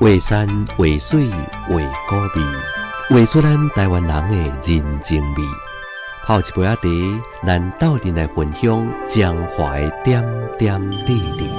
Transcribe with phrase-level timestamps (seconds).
[0.00, 0.46] 画山
[0.76, 1.28] 画水
[1.66, 1.74] 画
[2.08, 2.46] 古味，
[3.10, 5.42] 画出咱台湾人的人情味。
[6.24, 6.82] 泡一杯阿茶，
[7.44, 10.24] 咱斗阵来分享江淮点
[10.56, 11.50] 点滴滴。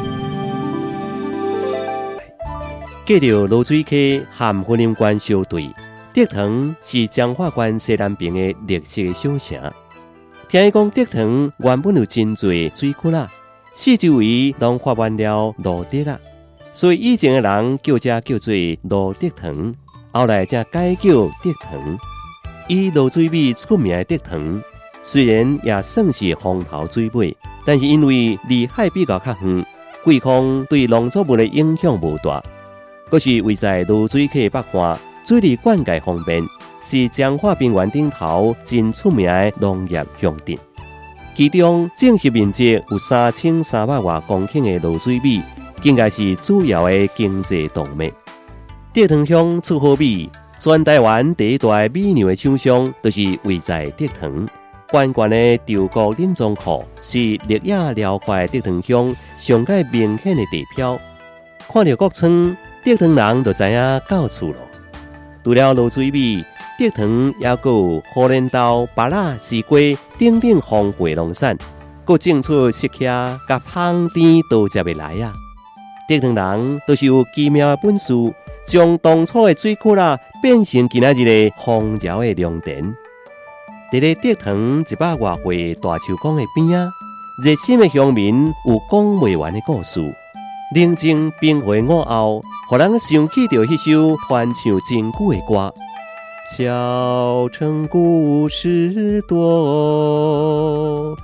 [3.06, 5.70] 继着罗水溪含婚姻关小队，
[6.14, 9.60] 德塘是江化县西南边的绿色的小城。
[10.48, 13.28] 听伊讲，德塘原本有真侪水库啦，
[13.74, 16.18] 四周围拢发完了路德啦。
[16.80, 18.54] 所以以前的人叫这叫做
[18.84, 19.76] 罗德塘，
[20.14, 21.12] 后来才改叫
[21.44, 22.00] 德塘。
[22.70, 24.64] 以罗水尾出名的德塘，
[25.04, 29.66] 虽然也算是风头水尾，但是因为离海比较较远，
[30.06, 32.42] 贵矿对农作物的影响无大。
[33.10, 36.42] 阁是位在罗水溪北岸，水利灌溉方便，
[36.82, 40.58] 是彰化平原顶头真出名的农业乡镇。
[41.36, 45.42] 其中正式面积有三千三百多公顷的罗水尾。
[45.84, 48.12] 应该是主要的经济动脉。
[48.94, 50.30] 德塘乡出好米，
[50.60, 54.48] 全台湾第一大米牛的厂商，都是位在德塘。
[54.92, 61.00] 关关的稻谷冷藏库，是绿野辽阔的德塘乡上界明显的地标。
[61.72, 64.58] 看到国村，德塘人就知影到处了。
[65.44, 66.44] 除了卤水米，
[66.80, 69.80] 德塘也有荷兰豆、芭乐、西瓜
[70.18, 71.56] 等等丰富农产，
[72.04, 75.32] 各种出食客甲芳甜都接袂来啊！
[76.10, 78.14] 德塘人都是有奇妙的本事，
[78.66, 82.84] 将当初的水库啦变成今仔日的丰饶的良田。
[83.92, 86.90] 伫咧德塘一百外岁大树公的边啊，
[87.44, 90.02] 热心的乡民有讲未完的故事，
[90.74, 95.72] 宁静冰回午后，互人想起着迄首传唱真久的歌。
[96.58, 101.16] 小城故事多。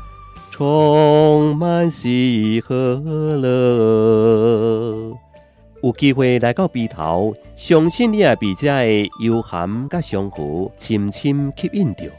[0.57, 3.01] 充满喜和
[3.41, 5.11] 乐，
[5.83, 12.09] 有机会来到鼻头，相信你也被这的幽含甲祥和深深吸引着。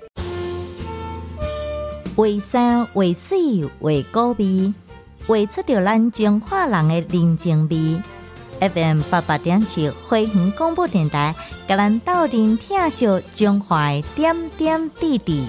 [2.16, 4.74] 为山为水为高鼻，
[5.28, 7.98] 为出着咱中华人的人情味。
[8.60, 11.34] FM 八八点七花园广播电台，
[11.66, 15.46] 甲咱斗阵听笑中华点点滴滴。